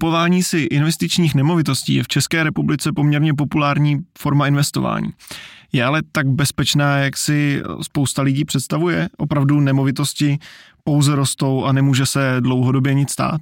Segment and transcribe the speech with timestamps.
[0.00, 5.12] Kupování si investičních nemovitostí je v České republice poměrně populární forma investování.
[5.72, 9.08] Je ale tak bezpečná, jak si spousta lidí představuje?
[9.16, 10.38] Opravdu nemovitosti
[10.84, 13.40] pouze rostou a nemůže se dlouhodobě nic stát?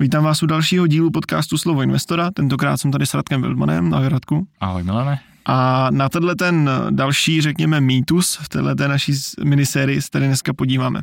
[0.00, 2.30] Vítám vás u dalšího dílu podcastu Slovo investora.
[2.30, 3.94] Tentokrát jsem tady s Radkem Wildmanem.
[3.94, 4.46] Ahoj Radku.
[4.60, 5.20] Ahoj Milane.
[5.46, 9.12] A na tenhle ten další, řekněme, mýtus v této naší
[9.44, 11.02] minisérii se tady dneska podíváme.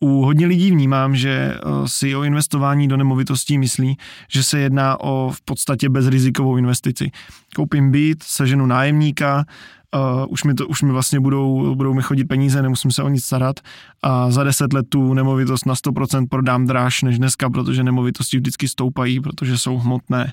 [0.00, 3.96] U hodně lidí vnímám, že eh, si o investování do nemovitostí myslí,
[4.28, 7.10] že se jedná o v podstatě bezrizikovou investici.
[7.56, 9.44] Koupím byt, seženu nájemníka,
[9.94, 13.08] Uh, už, mi to, už mi vlastně budou, budou mi chodit peníze, nemusím se o
[13.08, 13.60] nic starat
[14.02, 18.68] a za deset let tu nemovitost na 100% prodám dráž než dneska, protože nemovitosti vždycky
[18.68, 20.32] stoupají, protože jsou hmotné.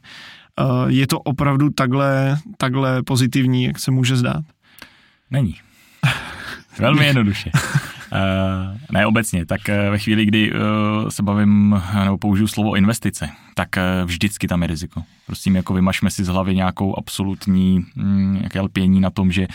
[0.61, 4.43] Uh, je to opravdu takhle, takhle pozitivní, jak se může zdát?
[5.31, 5.55] Není.
[6.79, 7.51] Velmi jednoduše.
[8.11, 10.59] Uh, ne obecně, tak uh, ve chvíli, kdy uh,
[11.09, 13.69] se bavím nebo použiju slovo investice, tak
[14.05, 15.03] vždycky tam je riziko.
[15.25, 19.47] Prosím, jako vymašme si z hlavy nějakou absolutní mm, jaké lpění na tom, že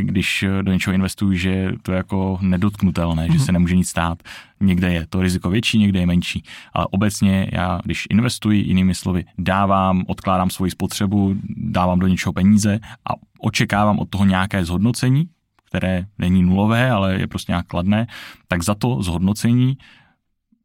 [0.00, 3.32] když do něčeho investuju, že to je jako nedotknutelné, mm-hmm.
[3.32, 3.44] že mhm.
[3.44, 4.18] se nemůže nic stát.
[4.60, 6.42] Někde je to riziko větší, někde je menší.
[6.72, 12.80] Ale obecně já, když investuji, jinými slovy, dávám, odkládám svoji spotřebu, dávám do něčeho peníze
[13.10, 15.28] a očekávám od toho nějaké zhodnocení,
[15.68, 18.06] které není nulové, ale je prostě nějak kladné,
[18.48, 19.78] tak za to zhodnocení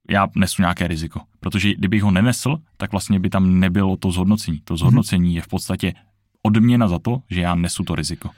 [0.10, 1.22] já nesu nějaké riziko.
[1.40, 4.62] Protože kdybych ho nenesl, tak vlastně by tam nebylo to zhodnocení.
[4.64, 5.94] To zhodnocení je v podstatě
[6.42, 8.30] odměna za to, že já nesu to riziko.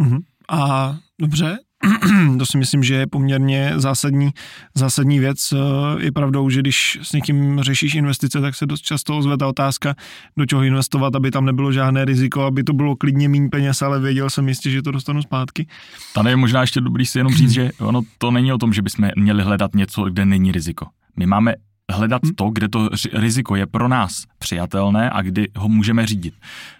[0.00, 0.22] Uh-huh.
[0.48, 1.58] A dobře,
[2.38, 4.30] to si myslím, že je poměrně zásadní,
[4.74, 5.52] zásadní věc.
[5.52, 9.46] Eh, je pravdou, že když s někým řešíš investice, tak se dost často ozve ta
[9.46, 9.94] otázka,
[10.36, 14.00] do čeho investovat, aby tam nebylo žádné riziko, aby to bylo klidně méně peněz, ale
[14.00, 15.66] věděl jsem jistě, že to dostanu zpátky.
[16.14, 18.82] Tady je možná ještě dobrý si jenom říct, že ono to není o tom, že
[18.82, 20.86] bychom měli hledat něco, kde není riziko.
[21.16, 21.54] My máme
[21.92, 22.34] hledat hmm.
[22.34, 26.34] to, kde to riziko je pro nás přijatelné a kdy ho můžeme řídit.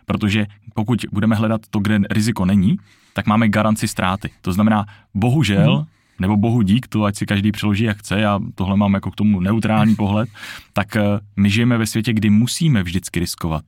[0.06, 2.76] Protože pokud budeme hledat to, kde riziko není,
[3.18, 4.30] tak máme garanci ztráty.
[4.42, 5.86] To znamená, bohužel, hmm.
[6.20, 9.14] nebo bohu dík, to ať si každý přeloží jak chce, já tohle mám jako k
[9.16, 10.28] tomu neutrální pohled,
[10.72, 11.02] tak eh,
[11.36, 13.64] my žijeme ve světě, kdy musíme vždycky riskovat.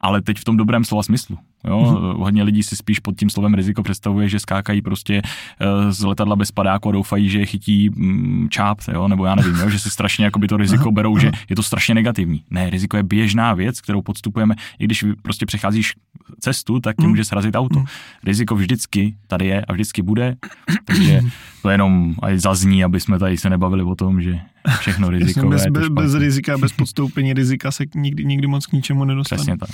[0.00, 1.38] Ale teď v tom dobrém slova smyslu.
[1.64, 1.80] Jo?
[1.80, 2.22] Mm-hmm.
[2.22, 5.22] Hodně lidí si spíš pod tím slovem riziko představuje, že skákají prostě
[5.60, 9.08] eh, z letadla bez padáku a doufají, že chytí mm, čáp, jo?
[9.08, 9.70] nebo já nevím, jo?
[9.70, 12.44] že si strašně by to riziko berou, že je to strašně negativní.
[12.50, 15.94] Ne, riziko je běžná věc, kterou podstupujeme, i když prostě přecházíš
[16.40, 17.08] cestu, tak ti mm.
[17.08, 17.78] může srazit auto.
[17.78, 17.86] Mm.
[18.24, 20.36] Riziko vždycky tady je a vždycky bude,
[20.84, 21.20] takže
[21.62, 24.38] to jenom aj zazní, aby jsme tady se nebavili o tom, že
[24.78, 29.04] všechno riziko bez, bez, bez rizika, bez podstoupení rizika se nikdy, nikdy moc k ničemu
[29.04, 29.36] nedostane.
[29.36, 29.70] Přesně tak.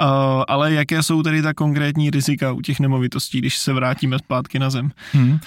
[0.00, 4.58] Uh, ale jaké jsou tedy ta konkrétní rizika u těch nemovitostí, když se vrátíme zpátky
[4.58, 4.90] na zem?
[5.12, 5.38] Hmm.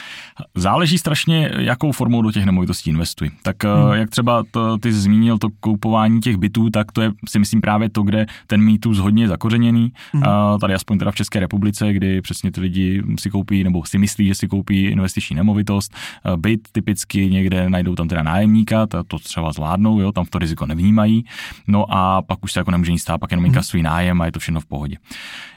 [0.56, 3.32] Záleží strašně, jakou formou do těch nemovitostí investuji.
[3.44, 3.94] Tak hmm.
[3.94, 7.90] jak třeba to, ty zmínil to koupování těch bytů, tak to je si myslím právě
[7.90, 9.94] to, kde ten mýtus hodně zakořeněný.
[10.12, 10.24] Hmm.
[10.24, 13.98] Uh, tady aspoň teda v České republice, kdy přesně ty lidi si koupí nebo si
[13.98, 15.96] myslí, že si koupí investiční nemovitost.
[16.36, 20.66] Byt typicky někde najdou tam teda nájemníka, to, to třeba zvládnou, jo, tam to riziko
[20.66, 21.26] nevnímají.
[21.68, 23.50] No a pak už se jako nemůže nic stát, pak jenom hmm.
[23.50, 24.96] inkasují nájem a je to všechno v pohodě.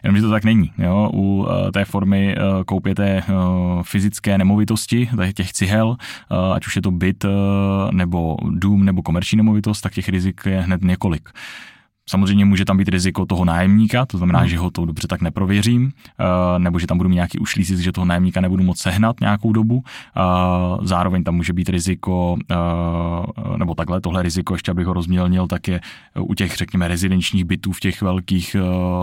[0.03, 0.72] Jenomže to tak není.
[0.78, 1.11] Jo?
[1.15, 5.97] U uh, té formy uh, koupěte uh, fyzické nemovitosti, těch cihel,
[6.55, 7.25] ať už je to byt
[7.91, 11.28] nebo dům nebo komerční nemovitost, tak těch rizik je hned několik.
[12.11, 14.49] Samozřejmě může tam být riziko toho nájemníka, to znamená, hmm.
[14.49, 17.83] že ho to dobře tak neprověřím, eh, nebo že tam budu mít nějaký ušlý zisk,
[17.83, 19.83] že toho nájemníka nebudu moc sehnat nějakou dobu.
[19.87, 20.21] Eh,
[20.83, 22.55] zároveň tam může být riziko, eh,
[23.57, 25.81] nebo takhle tohle riziko, ještě abych ho rozmělnil, tak je
[26.21, 28.57] u těch, řekněme, rezidenčních bytů v těch velkých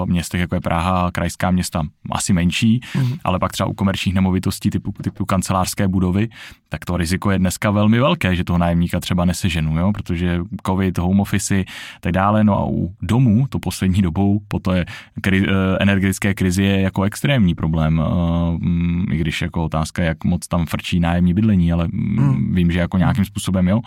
[0.05, 3.13] městech, jako je Praha, krajská města, asi menší, hmm.
[3.23, 6.29] ale pak třeba u komerčních nemovitostí typu, typu kancelářské budovy,
[6.71, 9.91] tak to riziko je dneska velmi velké, že toho nájemníka třeba neseženu, jo?
[9.93, 11.63] protože covid, home office,
[11.99, 12.43] tak dále.
[12.43, 14.85] No a u domů to poslední dobou po té
[15.21, 20.23] kri, eh, energetické krizi je jako extrémní problém, eh, mm, i když jako otázka, jak
[20.23, 22.55] moc tam frčí nájemní bydlení, ale hmm.
[22.55, 23.81] vím, že jako nějakým způsobem jo.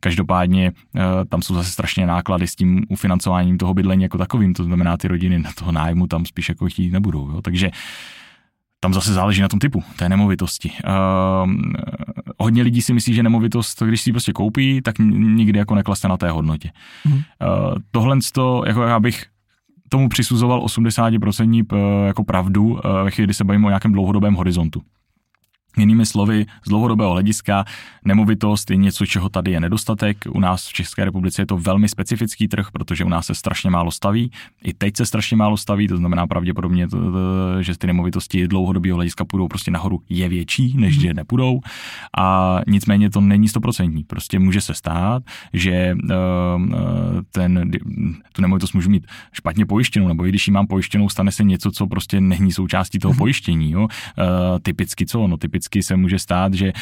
[0.00, 4.64] Každopádně eh, tam jsou zase strašně náklady s tím ufinancováním toho bydlení jako takovým, to
[4.64, 7.42] znamená ty rodiny na toho nájmu tam spíš jako chtít nebudou, jo.
[7.42, 7.70] takže
[8.80, 10.72] tam zase záleží na tom typu té nemovitosti.
[10.86, 11.52] Uh,
[12.38, 16.08] hodně lidí si myslí, že nemovitost, když si ji prostě koupí, tak nikdy jako neklesne
[16.08, 16.70] na té hodnotě.
[17.04, 17.14] Mm.
[17.14, 17.20] Uh,
[17.90, 19.26] tohle to, jako já bych
[19.88, 24.82] tomu přisuzoval 80% jako pravdu ve chvíli, kdy se bavíme o nějakém dlouhodobém horizontu.
[25.78, 27.64] Jinými slovy, z dlouhodobého hlediska
[28.04, 30.16] nemovitost je něco, čeho tady je nedostatek.
[30.30, 33.70] U nás v České republice je to velmi specifický trh, protože u nás se strašně
[33.70, 34.30] málo staví.
[34.64, 36.88] I teď se strašně málo staví, to znamená pravděpodobně,
[37.60, 41.02] že ty nemovitosti dlouhodobého hlediska půjdou prostě nahoru je větší, než mhm.
[41.02, 41.60] že nepůjdou.
[42.18, 44.04] A nicméně to není stoprocentní.
[44.04, 45.22] Prostě může se stát,
[45.52, 46.10] že uh,
[47.32, 47.70] ten,
[48.32, 51.70] tu nemovitost můžu mít špatně pojištěnou, nebo i když ji mám pojištěnou, stane se něco,
[51.70, 53.18] co prostě není součástí toho mhm.
[53.18, 53.70] pojištění.
[53.70, 53.82] Jo?
[53.82, 53.88] Uh,
[54.62, 55.26] typicky co?
[55.26, 56.72] No typicky vždycky se může stát, že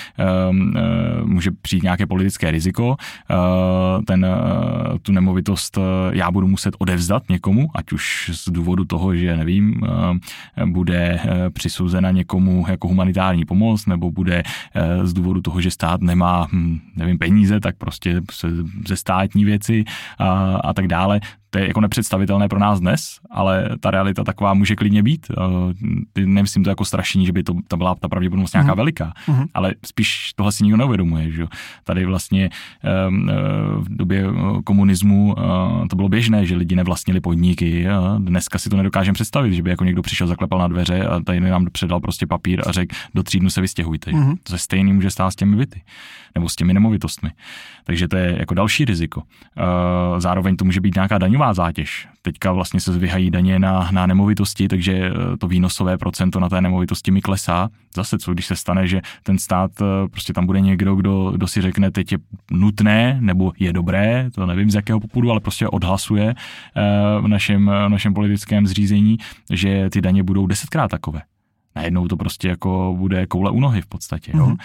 [0.50, 0.74] um,
[1.22, 5.78] uh, může přijít nějaké politické riziko, uh, ten, uh, tu nemovitost
[6.10, 9.80] já budu muset odevzdat někomu, ať už z důvodu toho, že nevím,
[10.64, 11.20] bude
[11.52, 14.42] přisouzena někomu jako humanitární pomoc, nebo bude
[15.02, 18.48] z důvodu toho, že stát nemá, hm, nevím, peníze, tak prostě se,
[18.88, 19.84] ze státní věci
[20.18, 21.20] a, a tak dále
[21.56, 25.26] to je jako nepředstavitelné pro nás dnes, ale ta realita taková může klidně být.
[26.12, 28.76] Ty nemyslím to jako strašení, že by to, to byla ta pravděpodobnost nějaká mm.
[28.76, 29.44] veliká, mm.
[29.54, 31.30] ale spíš tohle si nikdo neuvědomuje.
[31.30, 31.46] Že?
[31.84, 32.50] Tady vlastně
[33.08, 33.30] um,
[33.78, 35.34] v době eh, komunismu
[35.90, 37.86] to bylo běžné, že lidi nevlastnili podniky.
[38.18, 41.40] Dneska si to nedokážeme představit, že by jako někdo přišel, zaklepal na dveře a tady
[41.40, 44.12] nám předal prostě papír a řekl, do tří dnů se vystěhujte.
[44.12, 44.36] Mm.
[44.42, 45.82] To se stejný může stát s těmi byty
[46.36, 47.30] nebo s těmi nemovitostmi.
[47.84, 49.20] Takže to je jako další riziko.
[49.20, 52.08] Uh, zároveň to může být nějaká daňová zátěž.
[52.22, 56.60] Teďka vlastně se zvyhají daně na, na nemovitosti, takže eh, to výnosové procento na té
[56.60, 57.68] nemovitosti mi klesá.
[57.94, 61.46] Zase, co když se stane, že ten stát eh, prostě tam bude někdo, kdo, kdo
[61.46, 62.18] si řekne, teď je
[62.50, 67.66] nutné nebo je dobré, to nevím z jakého popudu, ale prostě odhlasuje eh, v našem,
[67.66, 69.16] v našem politickém zřízení,
[69.50, 71.22] že ty daně budou desetkrát takové
[71.76, 74.32] najednou to prostě jako bude koule u nohy v podstatě.
[74.34, 74.46] Jo?
[74.46, 74.56] Mm-hmm.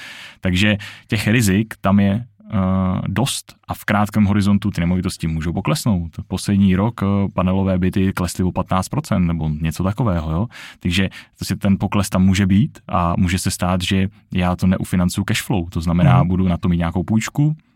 [0.41, 0.77] Takže
[1.07, 6.11] těch rizik tam je uh, dost a v krátkém horizontu ty nemovitosti můžou poklesnout.
[6.27, 10.31] Poslední rok uh, panelové byty klesly o 15% nebo něco takového.
[10.31, 10.47] Jo?
[10.79, 11.09] Takže
[11.47, 15.69] to ten pokles tam může být a může se stát, že já to neufinancuju cashflow.
[15.69, 16.27] To znamená, mm.
[16.27, 17.70] budu na to mít nějakou půjčku, Eh,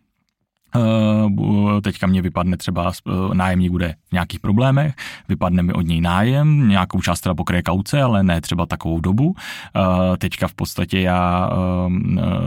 [1.81, 4.95] teďka mě vypadne třeba eh, nájemník bude v nějakých problémech,
[5.29, 9.35] vypadne mi od něj nájem, nějakou část teda pokryje kauce, ale ne třeba takovou dobu.
[9.35, 11.49] Eh, teďka v podstatě já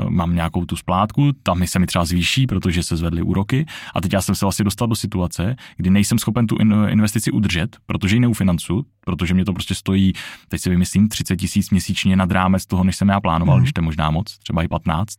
[0.08, 4.12] mám nějakou tu splátku, tam se mi třeba zvýší, protože se zvedly úroky a teď
[4.12, 6.56] já jsem se vlastně dostal do situace, kdy nejsem schopen tu
[6.88, 10.12] investici udržet, protože ji neufinancu, protože mě to prostě stojí,
[10.48, 13.62] teď si vymyslím, 30 tisíc měsíčně nad rámec toho, než jsem já plánoval, mm.
[13.62, 15.14] když to je možná moc, třeba i 15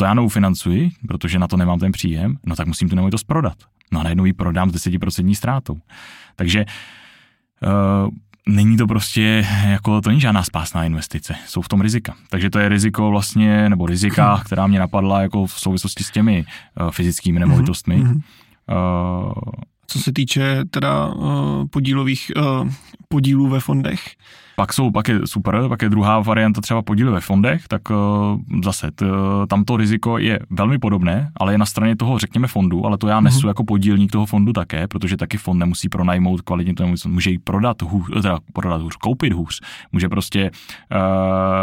[0.00, 3.56] to já neufinancuji, protože na to nemám ten příjem, no tak musím tu nemovitost prodat.
[3.92, 5.78] No a najednou ji prodám s 10% ztrátou.
[6.36, 6.64] Takže
[7.62, 8.10] uh,
[8.48, 12.14] není to prostě, jako to není žádná spásná investice, jsou v tom rizika.
[12.30, 14.44] Takže to je riziko vlastně, nebo rizika, hmm.
[14.44, 16.44] která mě napadla jako v souvislosti s těmi
[16.80, 18.00] uh, fyzickými nemovitostmi.
[18.00, 18.12] Uh,
[19.86, 22.70] Co se týče teda uh, podílových uh,
[23.08, 24.00] podílů ve fondech,
[24.56, 27.96] pak jsou, pak je super, pak je druhá varianta třeba podíly ve fondech, tak uh,
[28.64, 29.06] zase t,
[29.48, 33.08] tam to riziko je velmi podobné, ale je na straně toho, řekněme, fondu, ale to
[33.08, 33.48] já nesu mm-hmm.
[33.48, 37.82] jako podílník toho fondu také, protože taky fond nemusí pronajmout kvalitně to může ji prodat
[37.82, 39.60] hůř, teda prodat hůř, koupit hůř.
[39.92, 40.50] Může prostě,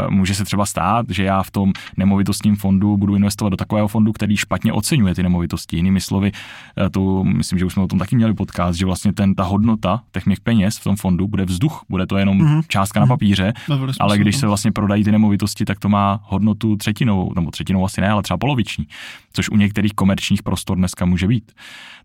[0.07, 3.88] uh, může se třeba stát, že já v tom nemovitostním fondu budu investovat do takového
[3.88, 5.75] fondu, který špatně oceňuje ty nemovitosti.
[5.75, 9.13] Jinými slovy, uh, to myslím, že už jsme o tom taky měli podcast, že vlastně
[9.13, 12.63] ten, ta hodnota těch mých peněz v tom fondu bude vzduch, bude to jenom mm-hmm
[12.67, 13.09] částka na mhm.
[13.09, 13.53] papíře,
[13.99, 18.01] ale když se vlastně prodají ty nemovitosti, tak to má hodnotu třetinou, nebo třetinou asi
[18.01, 18.87] ne, ale třeba poloviční,
[19.33, 21.51] což u některých komerčních prostor dneska může být.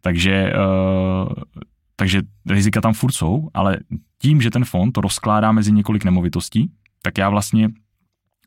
[0.00, 1.32] Takže, uh,
[1.96, 3.78] takže rizika tam furt jsou, ale
[4.18, 6.70] tím, že ten fond to rozkládá mezi několik nemovitostí,
[7.02, 7.68] tak já vlastně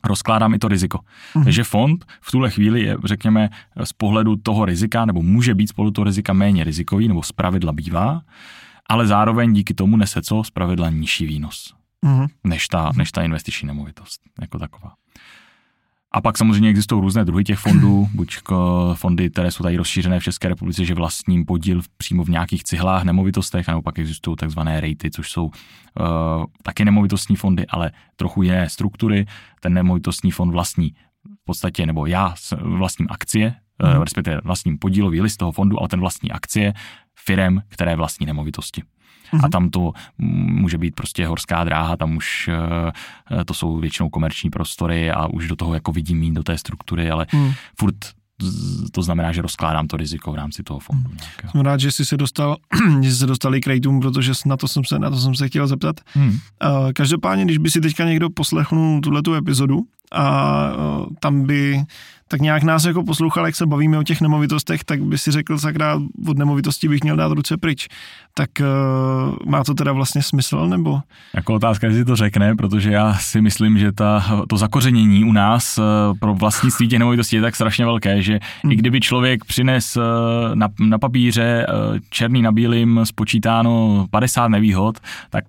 [0.03, 0.99] rozkládám i to riziko.
[1.35, 1.43] Mm.
[1.43, 3.49] Takže fond v tuhle chvíli je, řekněme,
[3.83, 7.73] z pohledu toho rizika, nebo může být z pohledu toho rizika méně rizikový, nebo zpravidla
[7.73, 8.21] bývá,
[8.89, 10.43] ale zároveň díky tomu nese co?
[10.43, 11.73] Zpravidla nižší výnos
[12.03, 12.27] mm-hmm.
[12.43, 14.93] než, ta, než ta investiční nemovitost jako taková.
[16.15, 18.37] A pak samozřejmě existují různé druhy těch fondů, buď
[18.93, 23.03] fondy, které jsou tady rozšířené v České republice, že vlastním podíl přímo v nějakých cihlách,
[23.03, 25.51] nemovitostech, nebo pak existují takzvané rejty, což jsou uh,
[26.63, 29.25] taky nemovitostní fondy, ale trochu jiné struktury.
[29.59, 30.93] Ten nemovitostní fond vlastní
[31.41, 34.01] v podstatě, nebo já vlastním akcie, mm.
[34.01, 36.73] respektive vlastním podílový list toho fondu, ale ten vlastní akcie
[37.15, 38.83] firem, které vlastní nemovitosti
[39.33, 39.51] a mhm.
[39.51, 42.49] tam to může být prostě horská dráha, tam už
[43.31, 46.57] eh, to jsou většinou komerční prostory a už do toho jako vidím mít do té
[46.57, 47.51] struktury, ale mm.
[47.79, 47.95] furt
[48.91, 51.09] to znamená, že rozkládám to riziko v rámci toho fondu.
[51.09, 51.51] Hmm.
[51.51, 52.57] Jsem rád, že jsi se dostal,
[53.01, 55.47] že jsi se dostali k rejtům, protože na to jsem se, na to jsem se
[55.47, 55.95] chtěl zeptat.
[56.13, 56.37] Hmm.
[56.93, 59.79] Každopádně, když by si teďka někdo poslechnul tuhletu epizodu
[60.11, 60.71] a
[61.19, 61.83] tam by
[62.33, 65.59] tak nějak nás jako poslouchal, jak se bavíme o těch nemovitostech, tak by si řekl,
[65.59, 67.87] sakra, od nemovitosti bych měl dát ruce pryč.
[68.33, 71.01] Tak uh, má to teda vlastně smysl, nebo?
[71.33, 75.77] Jako otázka, jestli to řekne, protože já si myslím, že ta, to zakořenění u nás
[75.77, 75.83] uh,
[76.19, 78.71] pro vlastnictví těch nemovitostí je tak strašně velké, že hmm.
[78.71, 80.03] i kdyby člověk přines uh,
[80.55, 84.99] na, na papíře uh, černý na bílým spočítáno 50 nevýhod,
[85.29, 85.45] tak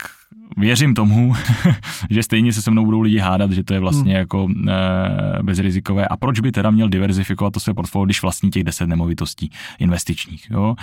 [0.56, 1.34] věřím tomu,
[2.10, 4.18] že stejně se se mnou budou lidi hádat, že to je vlastně hmm.
[4.18, 6.08] jako e, bezrizikové.
[6.08, 10.46] A proč by teda měl diverzifikovat to své portfolio, když vlastní těch 10 nemovitostí investičních?
[10.50, 10.74] Jo?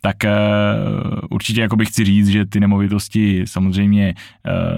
[0.00, 0.32] Tak e,
[1.30, 4.14] určitě jako bych chci říct, že ty nemovitosti samozřejmě e,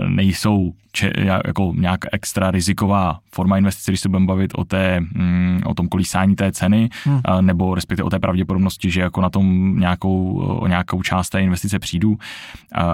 [0.08, 1.12] nejsou če,
[1.46, 5.88] jako nějak extra riziková forma investice, když se budeme bavit o, té, mm, o tom
[5.88, 7.20] kolísání té ceny, hmm.
[7.40, 11.78] nebo respektive o té pravděpodobnosti, že jako na tom nějakou, o nějakou část té investice
[11.78, 12.18] přijdu,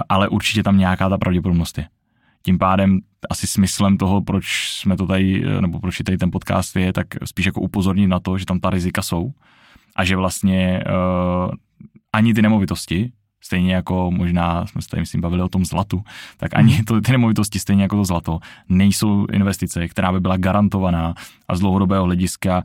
[0.09, 1.30] ale určitě tam nějaká ta pravděpodobnost
[1.77, 1.87] je.
[2.43, 4.45] Tím pádem asi smyslem toho, proč
[4.79, 8.37] jsme to tady, nebo proč tady ten podcast je, tak spíš jako upozornit na to,
[8.37, 9.31] že tam ta rizika jsou
[9.95, 11.51] a že vlastně uh,
[12.13, 13.11] ani ty nemovitosti,
[13.43, 16.03] stejně jako možná jsme se tady myslím bavili o tom zlatu,
[16.37, 16.83] tak ani mhm.
[16.83, 21.13] to, ty nemovitosti, stejně jako to zlato, nejsou investice, která by byla garantovaná
[21.47, 22.63] a z dlouhodobého hlediska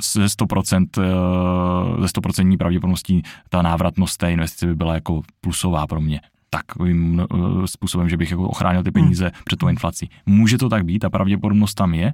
[0.00, 6.00] ze 100%, eh, ze 100% pravděpodobností ta návratnost té investice by byla jako plusová pro
[6.00, 6.20] mě
[6.54, 9.42] takovým eh, způsobem, že bych jako ochránil ty peníze hmm.
[9.44, 10.10] před tou inflací.
[10.26, 12.12] Může to tak být, a pravděpodobnost tam je,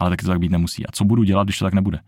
[0.00, 0.86] ale taky to tak být nemusí.
[0.86, 1.98] A co budu dělat, když to tak nebude?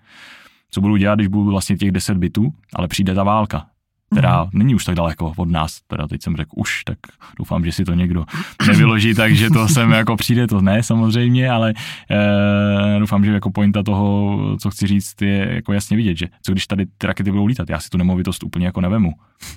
[0.70, 3.66] Co budu dělat, když budu vlastně těch 10 bytů, ale přijde ta válka?
[4.12, 4.50] Která mm-hmm.
[4.52, 6.98] není už tak daleko od nás, teda teď jsem řekl už, tak
[7.38, 8.24] doufám, že si to někdo
[8.66, 11.74] nevyloží, takže to sem jako přijde, to ne samozřejmě, ale
[12.10, 16.52] e, doufám, že jako pointa toho, co chci říct, je jako jasně vidět, že co
[16.52, 19.12] když tady ty rakety budou lítat, já si tu nemovitost úplně jako nevemu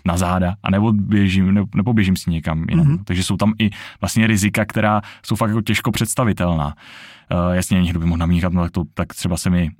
[0.05, 2.87] na záda a nebo běžím, ne, nepoběžím si někam jinam.
[2.87, 3.03] Mm-hmm.
[3.03, 3.69] Takže jsou tam i
[4.01, 6.75] vlastně rizika, která jsou fakt jako těžko představitelná.
[7.29, 9.71] E, jasně, někdo by mohl namíchat, no tak, to, tak třeba se mi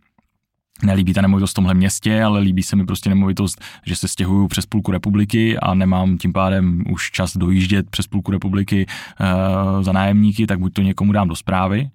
[0.83, 4.47] nelíbí ta nemovitost v tomhle městě, ale líbí se mi prostě nemovitost, že se stěhuju
[4.47, 9.91] přes půlku republiky a nemám tím pádem už čas dojíždět přes půlku republiky uh, za
[9.91, 11.89] nájemníky, tak buď to někomu dám do zprávy,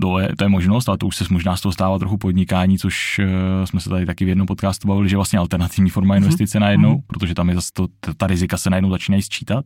[0.00, 2.78] to je, to je možnost, ale to už se možná z toho stává trochu podnikání,
[2.78, 6.22] což uh, jsme se tady taky v jednom podcastu bavili, že vlastně alternativní forma mhm.
[6.22, 6.62] investice mm-hmm.
[6.62, 7.06] najednou, mm-hmm.
[7.06, 9.64] protože tam je zase to, ta rizika se najednou začínají sčítat.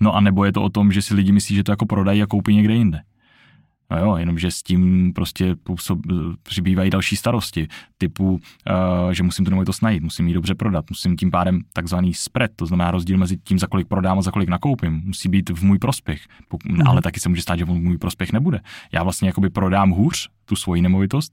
[0.00, 2.22] No a nebo je to o tom, že si lidi myslí, že to jako prodají
[2.22, 3.00] a koupí někde jinde.
[3.90, 5.98] No jo, jenomže s tím prostě působ,
[6.42, 7.68] přibývají další starosti,
[7.98, 8.40] typu, uh,
[9.10, 12.66] že musím tu nemovitost najít, musím ji dobře prodat, musím tím pádem takzvaný spread, to
[12.66, 15.78] znamená rozdíl mezi tím, za kolik prodám a za kolik nakoupím, musí být v můj
[15.78, 16.20] prospěch,
[16.50, 16.86] Pok- mm.
[16.86, 18.60] ale taky se může stát, že v můj prospěch nebude.
[18.92, 21.32] Já vlastně jakoby prodám hůř tu svoji nemovitost,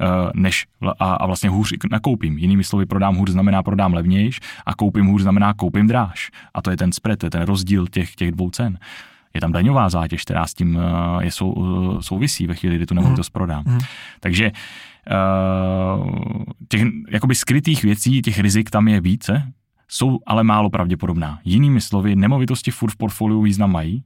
[0.00, 0.66] uh, než
[0.98, 2.38] a, a vlastně hůř nakoupím.
[2.38, 6.30] Jinými slovy, prodám hůř znamená prodám levnějš a koupím hůř znamená koupím dráž.
[6.54, 8.78] A to je ten spread, to je ten rozdíl těch, těch dvou cen
[9.36, 11.54] je tam daňová zátěž, která s tím eh, je sou,
[11.98, 13.32] eh, souvisí ve chvíli, kdy tu nemovitost mhm.
[13.32, 13.64] prodám.
[13.66, 13.78] Mm.
[14.20, 14.52] Takže
[15.10, 16.12] uh,
[16.68, 19.52] těch jakoby skrytých věcí, těch rizik tam je více,
[19.88, 21.38] jsou ale málo pravděpodobná.
[21.44, 24.02] Jinými slovy, nemovitosti furt v portfoliu význam mají,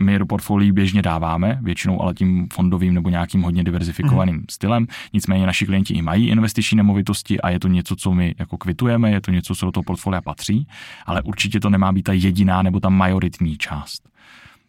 [0.00, 4.44] my do portfolií běžně dáváme, většinou ale tím fondovým nebo nějakým hodně diverzifikovaným mm.
[4.50, 4.86] stylem.
[5.12, 9.10] Nicméně naši klienti i mají investiční nemovitosti a je to něco, co my jako kvitujeme,
[9.10, 10.66] je to něco, co do toho portfolia patří,
[11.06, 14.11] ale určitě to nemá být ta jediná nebo ta majoritní část.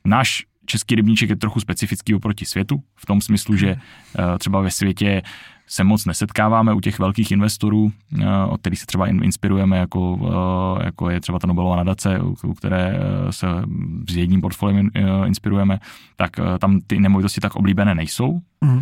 [0.06, 4.72] Náš český rybníček je trochu specifický oproti světu, v tom smyslu, že eh, třeba ve
[4.72, 5.22] světě
[5.68, 7.92] se moc nesetkáváme u těch velkých investorů,
[8.22, 10.20] eh, od kterých se třeba inspirujeme, jako,
[10.82, 13.48] eh, jako je třeba ta Nobelová nadace, u které se
[14.10, 14.90] s jedním portfoliem
[15.26, 15.80] inspirujeme,
[16.16, 18.42] tak tam ty nemovitosti tak oblíbené nejsou.
[18.62, 18.82] Mm.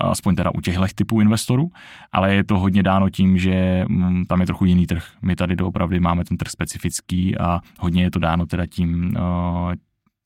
[0.00, 1.70] aspoň teda u těchto typů investorů,
[2.12, 5.04] ale je to hodně dáno tím, že mm, tam je trochu jiný trh.
[5.22, 9.16] My tady doopravdy máme ten trh specifický a hodně je to dáno teda tím,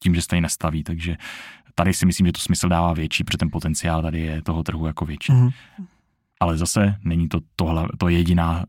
[0.03, 1.17] tím, že se tady nestaví, takže
[1.75, 4.87] tady si myslím, že to smysl dává větší, protože ten potenciál tady je toho trhu
[4.87, 5.33] jako větší.
[5.33, 5.53] Mm-hmm.
[6.41, 8.65] Ale zase není to tohle, to jediná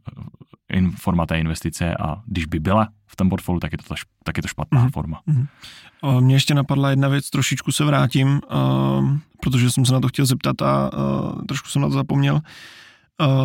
[0.74, 4.38] eh, forma té investice a když by byla v tom portfoliu, tak je to, tak
[4.38, 4.92] je to špatná mm-hmm.
[4.92, 5.22] forma.
[5.28, 5.48] Mm-hmm.
[6.20, 10.26] Mně ještě napadla jedna věc, trošičku se vrátím, uh, protože jsem se na to chtěl
[10.26, 12.36] zeptat a uh, trošku jsem na to zapomněl.
[12.36, 12.42] Uh,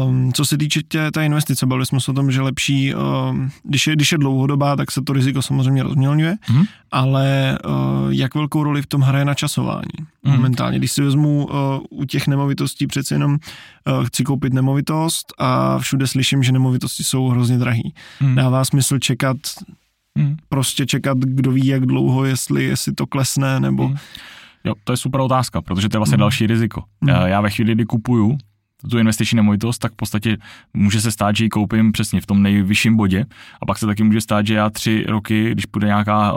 [0.06, 3.50] Um, co se týče tě, té investice, bavili jsme se o tom, že lepší, um,
[3.62, 6.62] když, je, když je dlouhodobá, tak se to riziko samozřejmě rozmělňuje, mm.
[6.90, 7.72] ale uh,
[8.12, 10.32] jak velkou roli v tom hraje načasování mm.
[10.32, 10.78] momentálně.
[10.78, 11.54] Když si vezmu uh,
[12.00, 17.28] u těch nemovitostí přece jenom uh, chci koupit nemovitost a všude slyším, že nemovitosti jsou
[17.28, 17.94] hrozně drahý.
[18.20, 18.34] Mm.
[18.34, 19.36] Dává smysl čekat,
[20.18, 20.36] mm.
[20.48, 23.88] prostě čekat, kdo ví jak dlouho, jestli, jestli to klesne, nebo...
[23.88, 23.96] Mm.
[24.64, 26.20] Jo, to je super otázka, protože to je vlastně mm.
[26.20, 26.82] další riziko.
[27.00, 27.08] Mm.
[27.08, 28.38] Já ve chvíli, kdy kupuju,
[28.90, 30.36] tu investiční nemovitost, tak v podstatě
[30.74, 33.26] může se stát, že ji koupím přesně v tom nejvyšším bodě
[33.62, 36.34] a pak se taky může stát, že já tři roky, když bude nějaká,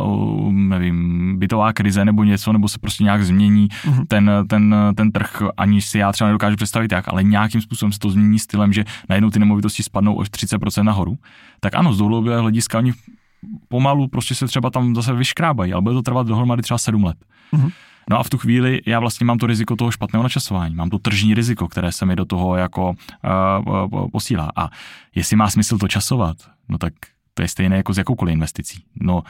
[0.52, 4.06] nevím, bytová krize nebo něco, nebo se prostě nějak změní mm-hmm.
[4.08, 8.00] ten, ten, ten trh, ani si já třeba nedokážu představit jak, ale nějakým způsobem se
[8.00, 11.18] to změní stylem, že najednou ty nemovitosti spadnou o 30% nahoru,
[11.60, 12.94] tak ano, z dlouhodobého hlediska oni
[13.68, 17.18] pomalu prostě se třeba tam zase vyškrábají, ale bude to trvat dohromady třeba 7 let.
[17.54, 17.72] Mm-hmm.
[18.12, 21.00] No a v tu chvíli já vlastně mám to riziko toho špatného načasování, mám to
[21.00, 24.50] tržní riziko, které se mi do toho jako uh, posílá.
[24.56, 24.70] A
[25.16, 26.38] jestli má smysl to časovat,
[26.70, 26.94] no tak
[27.34, 28.84] to je stejné jako s jakoukoliv investicí.
[29.02, 29.24] No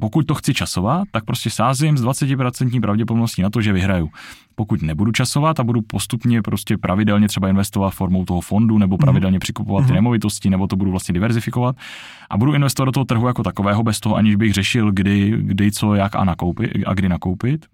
[0.00, 4.10] pokud to chci časovat, tak prostě sázím s 20% pravděpodobností na to, že vyhraju.
[4.54, 9.38] Pokud nebudu časovat a budu postupně prostě pravidelně třeba investovat formou toho fondu nebo pravidelně
[9.38, 9.94] přikupovat ty mhm.
[9.94, 11.76] nemovitosti, nebo to budu vlastně diverzifikovat
[12.30, 15.72] a budu investovat do toho trhu jako takového bez toho, aniž bych řešil, kdy, kdy
[15.72, 17.66] co, jak a, nakoupit, a kdy nakoupit,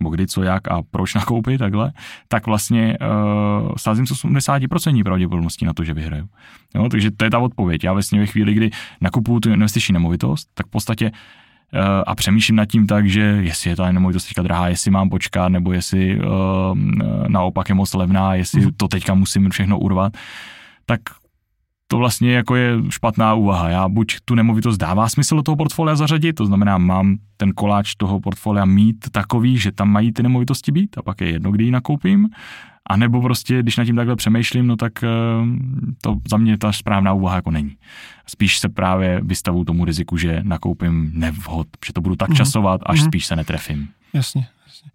[0.00, 1.92] nebo kdy, co, jak a proč nakoupit takhle,
[2.28, 6.28] tak vlastně uh, sázím s 80% pravděpodobností na to, že vyhraju.
[6.74, 7.84] Jo, takže to je ta odpověď.
[7.84, 12.56] Já vlastně ve chvíli, kdy nakupuju tu investiční nemovitost, tak v podstatě uh, a přemýšlím
[12.56, 16.20] nad tím tak, že jestli je ta nemovitost teďka drahá, jestli mám počkat, nebo jestli
[16.20, 16.24] uh,
[17.28, 18.70] naopak je moc levná, jestli mm.
[18.76, 20.12] to teďka musím všechno urvat,
[20.86, 21.00] tak
[21.86, 23.68] to vlastně jako je špatná úvaha.
[23.68, 27.94] Já buď tu nemovitost dává smysl do toho portfolia zařadit, to znamená, mám ten koláč
[27.94, 31.64] toho portfolia mít takový, že tam mají ty nemovitosti být a pak je jedno, kdy
[31.64, 32.28] ji nakoupím,
[32.88, 35.08] a nebo prostě, když nad tím takhle přemýšlím, no tak eh,
[36.02, 37.76] to za mě ta správná úvaha jako není.
[38.26, 42.36] Spíš se právě vystavu tomu riziku, že nakoupím nevhod, že to budu tak mm-hmm.
[42.36, 43.06] časovat, až mm-hmm.
[43.06, 43.88] spíš se netrefím.
[44.12, 44.46] Jasně.
[44.66, 44.90] jasně.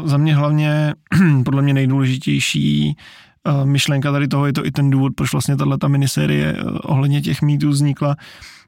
[0.00, 0.94] Uh, za mě hlavně,
[1.44, 2.96] podle mě nejdůležitější
[3.64, 7.42] myšlenka tady toho je to i ten důvod, proč vlastně tato miniserie eh, ohledně těch
[7.42, 8.16] mýtů vznikla,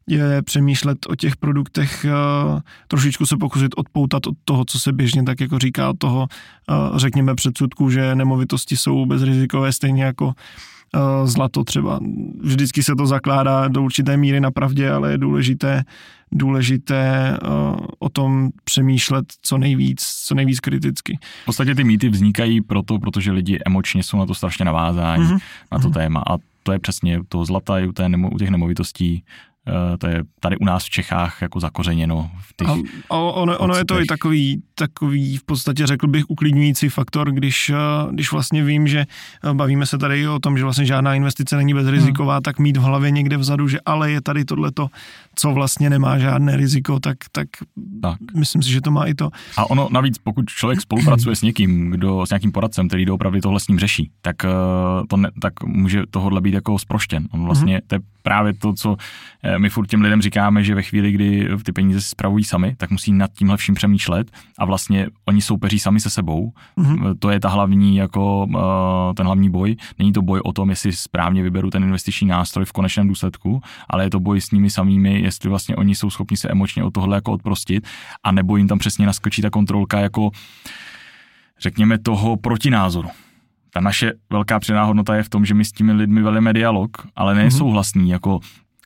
[0.07, 5.23] je přemýšlet o těch produktech, eh, trošičku se pokusit odpoutat od toho, co se běžně
[5.23, 6.27] tak jako říká, od toho,
[6.71, 10.33] eh, řekněme, předsudku, že nemovitosti jsou bezrizikové, stejně jako
[11.25, 12.01] zlato třeba.
[12.41, 15.85] Vždycky se to zakládá do určité míry na pravdě, ale je důležité
[16.35, 21.19] důležité uh, o tom přemýšlet co nejvíc, co nejvíc kriticky.
[21.43, 25.39] V podstatě ty mýty vznikají proto, protože lidi emočně jsou na to strašně navázáni, mm-hmm.
[25.73, 25.93] na to mm-hmm.
[25.93, 26.23] téma.
[26.31, 29.52] A to je přesně to zlata i u, té u těch nemovitostí Eh,
[29.99, 32.31] to je tady u nás v Čechách jako zakořeněno.
[32.41, 36.31] V těch a, a ono, ono je to i takový, takový v podstatě řekl bych
[36.31, 37.77] uklidňující faktor, když, eh,
[38.11, 39.01] když vlastně vím, že
[39.45, 42.43] eh, bavíme se tady o tom, že vlastně žádná investice není bezriziková, hmm.
[42.43, 44.89] tak mít v hlavě někde vzadu, že ale je tady tohleto,
[45.35, 47.49] co vlastně nemá žádné riziko, tak, tak,
[48.03, 48.19] tak.
[48.37, 49.31] myslím si, že to má i to.
[49.57, 53.61] A ono navíc, pokud člověk spolupracuje s někým, kdo s nějakým poradcem, který doopravdy tohle
[53.61, 54.37] s ním řeší, tak,
[55.09, 57.29] to ne, tak může tohle být jako sproštěn.
[57.31, 57.81] On vlastně, hmm.
[57.87, 58.97] to je právě to, co
[59.59, 62.91] my furt těm lidem říkáme, že ve chvíli, kdy ty peníze si spravují sami, tak
[62.91, 66.53] musí nad tímhle vším přemýšlet a vlastně oni soupeří sami se sebou.
[66.79, 67.15] Mm-hmm.
[67.19, 69.77] To je ta hlavní, jako uh, ten hlavní boj.
[69.99, 73.61] Není to boj o tom, jestli správně vyberu ten investiční nástroj v konečném důsledku,
[73.91, 76.91] ale je to boj s nimi samými, jestli vlastně oni jsou schopni se emočně od
[76.91, 77.89] tohle jako odprostit
[78.25, 80.31] a nebo jim tam přesně naskočí ta kontrolka jako
[81.61, 83.09] řekněme toho protinázoru
[83.75, 86.91] ta naše velká přidaná hodnota je v tom, že my s těmi lidmi vedeme dialog,
[87.17, 88.13] ale nesouhlasný, mm-hmm.
[88.13, 88.41] jako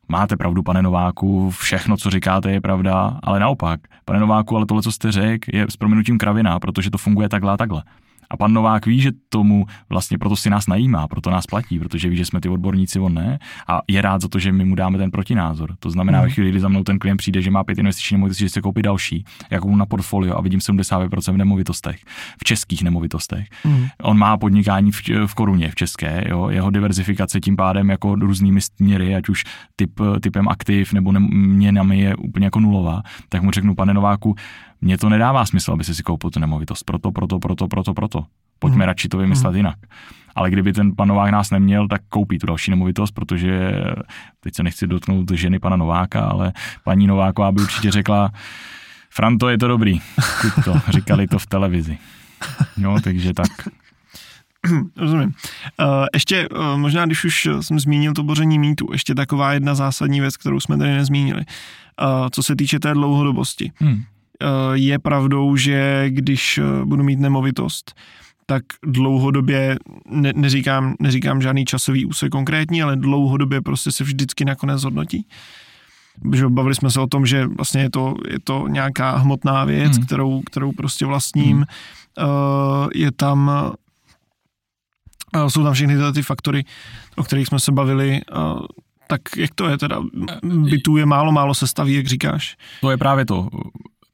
[0.09, 4.83] máte pravdu, pane Nováku, všechno, co říkáte, je pravda, ale naopak, pane Nováku, ale tohle,
[4.83, 7.83] co jste řekl, je s prominutím kravina, protože to funguje takhle a takhle.
[8.31, 12.09] A pan Novák ví, že tomu vlastně proto si nás najímá, proto nás platí, protože
[12.09, 13.39] ví, že jsme ty odborníci, on ne.
[13.69, 15.75] A je rád za to, že my mu dáme ten protinázor.
[15.79, 18.45] To znamená, ve chvíli, kdy za mnou ten klient přijde, že má pět investiční nemovitostí,
[18.45, 22.01] že se koupí další, jako na portfolio a vidím 75% v nemovitostech,
[22.41, 23.47] v českých nemovitostech.
[23.65, 23.87] Mm.
[24.03, 28.61] On má podnikání v, v koruně, v české, jo, jeho diverzifikace tím pádem jako různými
[28.61, 29.45] směry, ať už
[29.77, 34.35] typ, typem aktiv nebo měnami je úplně jako nulová, tak mu řeknu, pane Nováku,
[34.87, 36.83] mně to nedává smysl, aby si si koupil tu nemovitost.
[36.83, 38.25] Proto, proto, proto, proto, proto.
[38.59, 38.87] Pojďme hmm.
[38.87, 39.57] radši to vymyslet hmm.
[39.57, 39.79] jinak.
[40.35, 43.73] Ale kdyby ten pan Novák nás neměl, tak koupí tu další nemovitost, protože
[44.41, 46.53] teď se nechci dotknout ženy pana Nováka, ale
[46.85, 48.31] paní Nováková by určitě řekla,
[49.11, 50.01] Franto, je to dobrý.
[50.65, 51.99] to, říkali to v televizi.
[52.77, 53.69] No, takže tak.
[54.97, 55.33] Rozumím.
[55.81, 60.21] Uh, ještě uh, možná, když už jsem zmínil to boření mýtu, ještě taková jedna zásadní
[60.21, 61.41] věc, kterou jsme tady nezmínili.
[61.41, 63.73] Uh, co se týče té dlouhodobosti.
[63.77, 64.03] Hmm.
[64.43, 67.95] Eh, je pravdou, že když eh, budu mít nemovitost,
[68.47, 69.77] tak dlouhodobě,
[70.11, 75.27] ne, neříkám, neříkám žádný časový úsek konkrétní, ale dlouhodobě prostě se vždycky nakonec hodnotí.
[76.35, 79.97] Že bavili jsme se o tom, že vlastně je to, je to nějaká hmotná věc,
[79.97, 80.07] hmm.
[80.07, 81.57] kterou, kterou prostě vlastním.
[81.57, 81.65] Hmm.
[82.29, 83.51] Uh, je tam
[85.49, 86.65] jsou tam všechny ty faktory,
[87.17, 88.21] o kterých jsme se bavili.
[89.09, 90.03] Tak jak to je teda?
[90.43, 92.57] Bytů je málo, málo se staví, jak říkáš?
[92.81, 93.49] To je právě to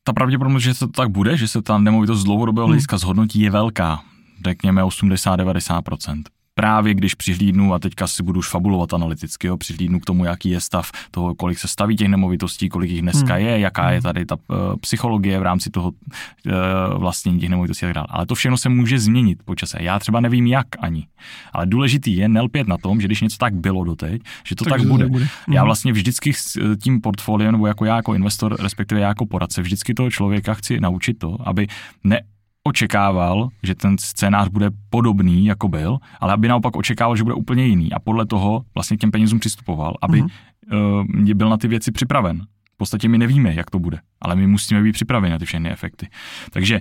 [0.04, 2.70] ta pravděpodobnost, že to tak bude, že se ta nemovitost z dlouhodobého hmm.
[2.70, 4.02] hlediska zhodnotí, je velká.
[4.44, 6.22] Řekněme 80-90%.
[6.54, 10.50] Právě když přihlídnu, a teďka si budu už fabulovat analyticky, jo, přihlídnu k tomu, jaký
[10.50, 13.44] je stav toho, kolik se staví těch nemovitostí, kolik jich dneska hmm.
[13.44, 14.02] je, jaká je hmm.
[14.02, 16.52] tady ta uh, psychologie v rámci toho uh,
[16.98, 18.06] vlastnění těch nemovitostí a tak dále.
[18.10, 19.78] Ale to všechno se může změnit po čase.
[19.80, 21.06] Já třeba nevím jak ani.
[21.52, 24.78] Ale důležitý je nelpět na tom, že když něco tak bylo doteď, že to tak,
[24.78, 25.08] tak bude.
[25.08, 25.28] bude.
[25.48, 25.66] Já hmm.
[25.66, 29.62] vlastně vždycky s eh, tím portfoliem, nebo jako já jako investor, respektive já jako poradce,
[29.62, 31.66] vždycky toho člověka chci naučit to, aby
[32.04, 32.20] ne
[32.64, 37.66] očekával, že ten scénář bude podobný, jako byl, ale aby naopak očekával, že bude úplně
[37.66, 41.22] jiný a podle toho vlastně k těm penězům přistupoval, aby mm-hmm.
[41.22, 42.42] uh, byl na ty věci připraven.
[42.75, 45.70] V podstatě my nevíme, jak to bude, ale my musíme být připraveni na ty všechny
[45.70, 46.09] efekty.
[46.51, 46.81] Takže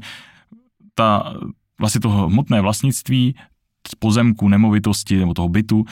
[0.93, 1.33] ta,
[1.79, 3.35] vlastně toho hmotné vlastnictví
[3.87, 5.85] z pozemku, nemovitosti nebo toho bytu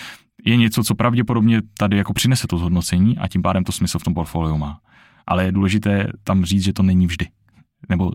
[0.46, 4.04] je něco, co pravděpodobně tady jako přinese to zhodnocení a tím pádem to smysl v
[4.04, 4.80] tom portfoliu má.
[5.28, 7.28] Ale je důležité tam říct, že to není vždy
[7.90, 8.12] nebo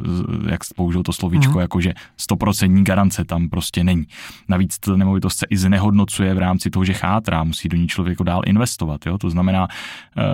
[0.51, 1.61] jak použil to slovíčko, mm.
[1.61, 4.07] jako že stoprocentní garance tam prostě není.
[4.49, 8.23] Navíc ta nemovitost se i znehodnocuje v rámci toho, že chátrá, musí do ní člověk
[8.23, 9.07] dál investovat.
[9.07, 9.19] Jo?
[9.19, 9.69] To znamená,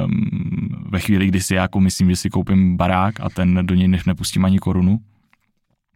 [0.04, 3.88] um, ve chvíli, kdy si jako myslím, že si koupím barák a ten do něj
[4.06, 4.98] nepustím ani korunu,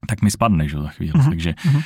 [0.08, 1.12] tak mi spadne, že za chvíli.
[1.16, 1.30] Mm.
[1.30, 1.80] Takže mm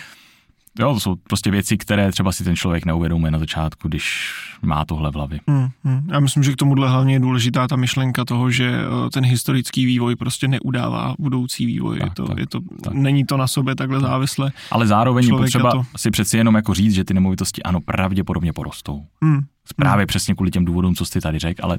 [0.79, 4.85] Jo, to jsou prostě věci, které třeba si ten člověk neuvědomuje na začátku, když má
[4.85, 5.41] tohle v hlavě.
[5.47, 6.09] Hmm, hmm.
[6.13, 9.87] Já myslím, že k tomuhle hlavně je důležitá ta myšlenka toho, že eh, ten historický
[9.87, 11.99] vývoj prostě neudává budoucí vývoj.
[11.99, 12.93] Tak, je to, tak, je to, tak.
[12.93, 14.11] Není to na sobě takhle tak.
[14.11, 14.53] závislé.
[14.71, 15.83] Ale zároveň je potřeba to...
[15.97, 19.05] si přeci jenom jako říct, že ty nemovitosti ano, pravděpodobně porostou.
[19.23, 19.41] Hmm.
[19.77, 20.07] Právě hmm.
[20.07, 21.79] přesně kvůli těm důvodům, co jsi tady řekl, ale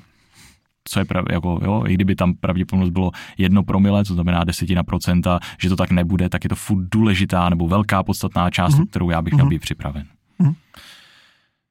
[0.90, 4.84] co je pravě, jako, jo, i kdyby tam pravděpodobnost bylo jedno promile, co znamená desetina
[4.84, 8.88] procenta, že to tak nebude, tak je to furt důležitá nebo velká podstatná část, mm-hmm.
[8.90, 9.50] kterou já bych měl mhm.
[9.50, 10.06] být připraven.
[10.40, 10.56] Mm-hmm.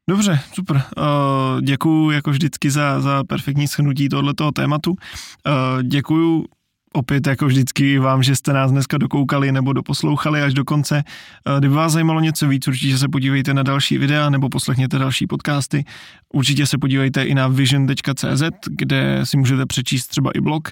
[0.08, 0.76] Dobře, super.
[0.76, 4.90] Uh, děkuju jako vždycky za, za perfektní shrnutí tohoto tématu.
[4.90, 6.44] Uh, děkuju
[6.92, 11.02] opět jako vždycky vám, že jste nás dneska dokoukali nebo doposlouchali až do konce.
[11.46, 15.26] Eh, kdyby vás zajímalo něco víc, určitě se podívejte na další videa nebo poslechněte další
[15.26, 15.84] podcasty.
[16.32, 20.68] Určitě se podívejte i na vision.cz, kde si můžete přečíst třeba i blog,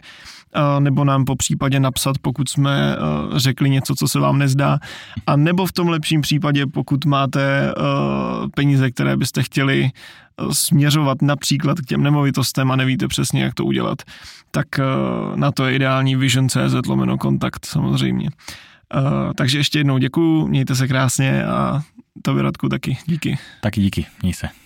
[0.79, 4.79] nebo nám po případě napsat, pokud jsme eh, řekli něco, co se vám nezdá,
[5.27, 7.75] a nebo v tom lepším případě, pokud máte
[8.55, 9.91] peníze, které byste chtěli
[10.53, 14.03] směřovat například k těm nemovitostem a nevíte přesně, jak to udělat,
[14.51, 14.67] tak
[15.35, 18.29] na to je ideální vision.cz lomeno kontakt samozřejmě.
[19.37, 21.83] Takže ještě jednou děkuju, mějte se krásně a
[22.23, 23.39] to Radku taky díky.
[23.61, 24.66] Taky díky, měj se.